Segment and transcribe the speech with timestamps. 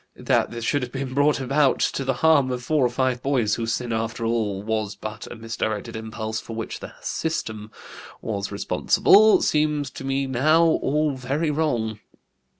[0.17, 3.53] That this should have been brought about to the harm of four or five boys
[3.53, 7.69] whose sin, after all, was but a misdirected impulse for which the system
[8.19, 11.99] was responsible, seems to me now all very wrong.